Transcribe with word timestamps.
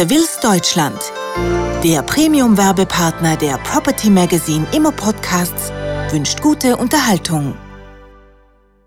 Seville's 0.00 0.40
Deutschland. 0.40 0.98
Der 1.84 2.02
Premium-Werbepartner 2.02 3.36
der 3.36 3.58
Property 3.58 4.08
Magazine 4.08 4.66
Immo 4.74 4.92
Podcasts 4.92 5.70
wünscht 6.10 6.40
gute 6.40 6.78
Unterhaltung. 6.78 7.54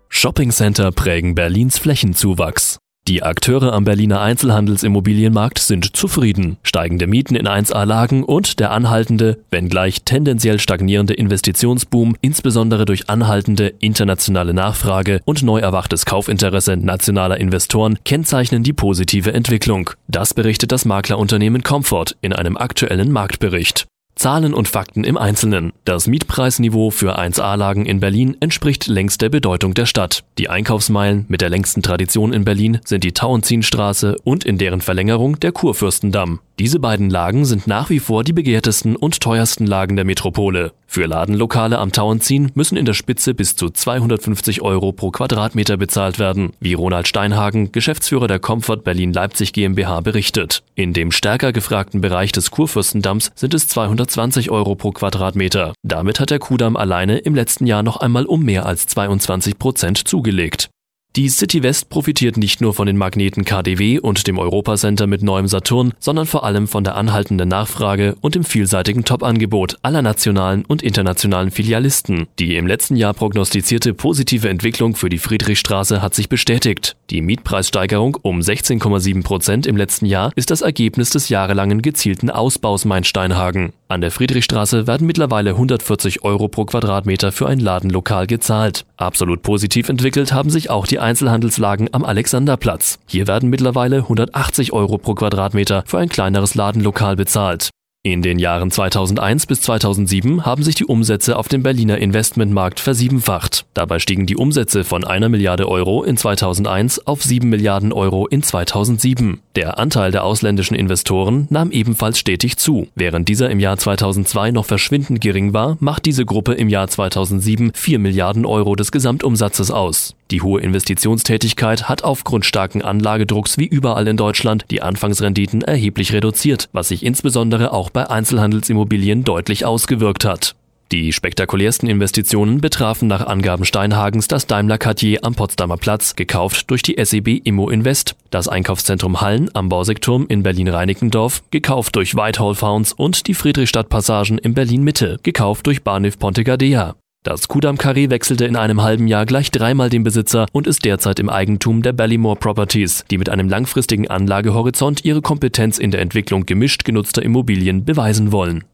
Shoppingcenter 0.08 0.90
prägen 0.90 1.36
Berlins 1.36 1.78
Flächenzuwachs. 1.78 2.78
Die 3.06 3.22
Akteure 3.22 3.74
am 3.74 3.84
Berliner 3.84 4.22
Einzelhandelsimmobilienmarkt 4.22 5.58
sind 5.58 5.94
zufrieden. 5.94 6.56
Steigende 6.62 7.06
Mieten 7.06 7.36
in 7.36 7.46
1A-Lagen 7.46 8.24
und 8.24 8.60
der 8.60 8.70
anhaltende, 8.70 9.36
wenngleich 9.50 10.04
tendenziell 10.04 10.58
stagnierende 10.58 11.12
Investitionsboom, 11.12 12.16
insbesondere 12.22 12.86
durch 12.86 13.10
anhaltende 13.10 13.74
internationale 13.78 14.54
Nachfrage 14.54 15.20
und 15.26 15.42
neu 15.42 15.58
erwachtes 15.58 16.06
Kaufinteresse 16.06 16.78
nationaler 16.78 17.38
Investoren, 17.38 17.98
kennzeichnen 18.06 18.62
die 18.62 18.72
positive 18.72 19.34
Entwicklung. 19.34 19.90
Das 20.08 20.32
berichtet 20.32 20.72
das 20.72 20.86
Maklerunternehmen 20.86 21.62
Comfort 21.62 22.16
in 22.22 22.32
einem 22.32 22.56
aktuellen 22.56 23.12
Marktbericht. 23.12 23.86
Zahlen 24.14 24.54
und 24.54 24.68
Fakten 24.68 25.04
im 25.04 25.16
Einzelnen. 25.16 25.72
Das 25.84 26.06
Mietpreisniveau 26.06 26.90
für 26.90 27.18
1A-Lagen 27.18 27.84
in 27.84 28.00
Berlin 28.00 28.36
entspricht 28.40 28.86
längst 28.86 29.20
der 29.22 29.28
Bedeutung 29.28 29.74
der 29.74 29.86
Stadt. 29.86 30.24
Die 30.38 30.48
Einkaufsmeilen 30.48 31.24
mit 31.28 31.40
der 31.40 31.50
längsten 31.50 31.82
Tradition 31.82 32.32
in 32.32 32.44
Berlin 32.44 32.80
sind 32.84 33.04
die 33.04 33.12
Tauentzienstraße 33.12 34.16
und 34.22 34.44
in 34.44 34.58
deren 34.58 34.80
Verlängerung 34.80 35.40
der 35.40 35.52
Kurfürstendamm. 35.52 36.40
Diese 36.58 36.78
beiden 36.78 37.10
Lagen 37.10 37.44
sind 37.44 37.66
nach 37.66 37.90
wie 37.90 37.98
vor 37.98 38.22
die 38.22 38.32
begehrtesten 38.32 38.94
und 38.94 39.20
teuersten 39.20 39.66
Lagen 39.66 39.96
der 39.96 40.04
Metropole. 40.04 40.72
Für 40.94 41.06
Ladenlokale 41.06 41.80
am 41.80 41.90
Tauentziehen 41.90 42.52
müssen 42.54 42.76
in 42.76 42.84
der 42.84 42.94
Spitze 42.94 43.34
bis 43.34 43.56
zu 43.56 43.68
250 43.68 44.62
Euro 44.62 44.92
pro 44.92 45.10
Quadratmeter 45.10 45.76
bezahlt 45.76 46.20
werden, 46.20 46.52
wie 46.60 46.74
Ronald 46.74 47.08
Steinhagen, 47.08 47.72
Geschäftsführer 47.72 48.28
der 48.28 48.38
Comfort 48.38 48.84
Berlin 48.84 49.12
Leipzig 49.12 49.52
GmbH, 49.52 50.02
berichtet. 50.02 50.62
In 50.76 50.92
dem 50.92 51.10
stärker 51.10 51.52
gefragten 51.52 52.00
Bereich 52.00 52.30
des 52.30 52.52
Kurfürstendamms 52.52 53.32
sind 53.34 53.54
es 53.54 53.66
220 53.66 54.52
Euro 54.52 54.76
pro 54.76 54.92
Quadratmeter. 54.92 55.72
Damit 55.82 56.20
hat 56.20 56.30
der 56.30 56.38
Kudamm 56.38 56.76
alleine 56.76 57.18
im 57.18 57.34
letzten 57.34 57.66
Jahr 57.66 57.82
noch 57.82 57.96
einmal 57.96 58.24
um 58.24 58.44
mehr 58.44 58.64
als 58.64 58.86
22 58.86 59.58
Prozent 59.58 60.06
zugelegt. 60.06 60.70
Die 61.16 61.28
City 61.28 61.62
West 61.62 61.90
profitiert 61.90 62.36
nicht 62.36 62.60
nur 62.60 62.74
von 62.74 62.88
den 62.88 62.96
Magneten 62.96 63.44
KDW 63.44 64.00
und 64.00 64.26
dem 64.26 64.36
Europacenter 64.36 65.06
mit 65.06 65.22
neuem 65.22 65.46
Saturn, 65.46 65.94
sondern 66.00 66.26
vor 66.26 66.42
allem 66.42 66.66
von 66.66 66.82
der 66.82 66.96
anhaltenden 66.96 67.48
Nachfrage 67.48 68.16
und 68.20 68.34
dem 68.34 68.42
vielseitigen 68.42 69.04
Top-Angebot 69.04 69.76
aller 69.82 70.02
nationalen 70.02 70.64
und 70.64 70.82
internationalen 70.82 71.52
Filialisten. 71.52 72.26
Die 72.40 72.56
im 72.56 72.66
letzten 72.66 72.96
Jahr 72.96 73.14
prognostizierte 73.14 73.94
positive 73.94 74.48
Entwicklung 74.48 74.96
für 74.96 75.08
die 75.08 75.18
Friedrichstraße 75.18 76.02
hat 76.02 76.16
sich 76.16 76.28
bestätigt. 76.28 76.96
Die 77.10 77.20
Mietpreissteigerung 77.20 78.16
um 78.22 78.40
16,7 78.40 79.22
Prozent 79.22 79.66
im 79.66 79.76
letzten 79.76 80.06
Jahr 80.06 80.32
ist 80.36 80.50
das 80.50 80.62
Ergebnis 80.62 81.10
des 81.10 81.28
jahrelangen 81.28 81.82
gezielten 81.82 82.30
Ausbaus 82.30 82.86
Main-Steinhagen. 82.86 83.72
An 83.88 84.00
der 84.00 84.10
Friedrichstraße 84.10 84.86
werden 84.86 85.06
mittlerweile 85.06 85.50
140 85.50 86.24
Euro 86.24 86.48
pro 86.48 86.64
Quadratmeter 86.64 87.30
für 87.30 87.46
ein 87.46 87.58
Ladenlokal 87.58 88.26
gezahlt. 88.26 88.86
Absolut 88.96 89.42
positiv 89.42 89.88
entwickelt 89.90 90.32
haben 90.32 90.48
sich 90.48 90.70
auch 90.70 90.86
die 90.86 90.98
Einzelhandelslagen 90.98 91.92
am 91.92 92.04
Alexanderplatz. 92.04 92.98
Hier 93.06 93.26
werden 93.26 93.50
mittlerweile 93.50 93.96
180 93.98 94.72
Euro 94.72 94.96
pro 94.96 95.14
Quadratmeter 95.14 95.84
für 95.86 95.98
ein 95.98 96.08
kleineres 96.08 96.54
Ladenlokal 96.54 97.16
bezahlt. 97.16 97.70
In 98.06 98.20
den 98.20 98.38
Jahren 98.38 98.70
2001 98.70 99.46
bis 99.46 99.62
2007 99.62 100.44
haben 100.44 100.62
sich 100.62 100.74
die 100.74 100.84
Umsätze 100.84 101.38
auf 101.38 101.48
dem 101.48 101.62
Berliner 101.62 101.96
Investmentmarkt 101.96 102.78
versiebenfacht. 102.78 103.64
Dabei 103.72 103.98
stiegen 103.98 104.26
die 104.26 104.36
Umsätze 104.36 104.84
von 104.84 105.04
einer 105.04 105.30
Milliarde 105.30 105.66
Euro 105.66 106.04
in 106.04 106.18
2001 106.18 107.06
auf 107.06 107.22
sieben 107.22 107.48
Milliarden 107.48 107.94
Euro 107.94 108.26
in 108.26 108.42
2007. 108.42 109.40
Der 109.56 109.78
Anteil 109.78 110.10
der 110.10 110.22
ausländischen 110.22 110.74
Investoren 110.74 111.46
nahm 111.48 111.70
ebenfalls 111.70 112.18
stetig 112.18 112.58
zu. 112.58 112.88
Während 112.94 113.26
dieser 113.30 113.48
im 113.48 113.58
Jahr 113.58 113.78
2002 113.78 114.50
noch 114.50 114.66
verschwindend 114.66 115.22
gering 115.22 115.54
war, 115.54 115.78
macht 115.80 116.04
diese 116.04 116.26
Gruppe 116.26 116.52
im 116.52 116.68
Jahr 116.68 116.88
2007 116.88 117.72
vier 117.72 117.98
Milliarden 117.98 118.44
Euro 118.44 118.76
des 118.76 118.92
Gesamtumsatzes 118.92 119.70
aus. 119.70 120.14
Die 120.30 120.42
hohe 120.42 120.60
Investitionstätigkeit 120.60 121.88
hat 121.88 122.02
aufgrund 122.02 122.46
starken 122.46 122.82
Anlagedrucks 122.82 123.58
wie 123.58 123.66
überall 123.66 124.08
in 124.08 124.16
Deutschland 124.16 124.64
die 124.70 124.82
Anfangsrenditen 124.82 125.62
erheblich 125.62 126.12
reduziert, 126.12 126.68
was 126.72 126.88
sich 126.88 127.04
insbesondere 127.04 127.72
auch 127.72 127.90
bei 127.90 128.08
Einzelhandelsimmobilien 128.08 129.24
deutlich 129.24 129.64
ausgewirkt 129.64 130.24
hat. 130.24 130.54
Die 130.92 131.12
spektakulärsten 131.12 131.88
Investitionen 131.88 132.60
betrafen 132.60 133.08
nach 133.08 133.26
Angaben 133.26 133.64
Steinhagens 133.64 134.28
das 134.28 134.46
Daimler 134.46 134.78
Cartier 134.78 135.24
am 135.24 135.34
Potsdamer 135.34 135.76
Platz, 135.76 136.14
gekauft 136.14 136.70
durch 136.70 136.82
die 136.82 137.02
SEB 137.02 137.40
Immo 137.44 137.68
Invest, 137.70 138.16
das 138.30 138.48
Einkaufszentrum 138.48 139.20
Hallen 139.20 139.50
am 139.54 139.68
Bausekturm 139.68 140.26
in 140.28 140.42
Berlin-Reinickendorf, 140.42 141.42
gekauft 141.50 141.96
durch 141.96 142.14
Whitehall 142.14 142.54
Founds 142.54 142.92
und 142.92 143.26
die 143.26 143.34
Friedrichstadt-Passagen 143.34 144.38
in 144.38 144.54
Berlin-Mitte, 144.54 145.18
gekauft 145.22 145.66
durch 145.66 145.82
Bahnhof 145.82 146.18
Ponte 146.18 146.44
Gardea. 146.44 146.94
Das 147.24 147.48
Kudam 147.48 147.76
Carré 147.76 148.10
wechselte 148.10 148.44
in 148.44 148.54
einem 148.54 148.82
halben 148.82 149.08
Jahr 149.08 149.24
gleich 149.24 149.50
dreimal 149.50 149.88
den 149.88 150.04
Besitzer 150.04 150.44
und 150.52 150.66
ist 150.66 150.84
derzeit 150.84 151.18
im 151.18 151.30
Eigentum 151.30 151.80
der 151.80 151.94
Ballymore 151.94 152.36
Properties, 152.36 153.06
die 153.10 153.16
mit 153.16 153.30
einem 153.30 153.48
langfristigen 153.48 154.08
Anlagehorizont 154.08 155.06
ihre 155.06 155.22
Kompetenz 155.22 155.78
in 155.78 155.90
der 155.90 156.02
Entwicklung 156.02 156.44
gemischt 156.44 156.84
genutzter 156.84 157.22
Immobilien 157.22 157.86
beweisen 157.86 158.30
wollen. 158.30 158.64